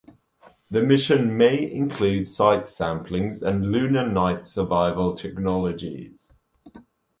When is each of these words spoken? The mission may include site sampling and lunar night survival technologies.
The 0.71 0.81
mission 0.81 1.37
may 1.37 1.71
include 1.71 2.27
site 2.27 2.71
sampling 2.71 3.31
and 3.45 3.71
lunar 3.71 4.07
night 4.07 4.47
survival 4.47 5.15
technologies. 5.15 6.33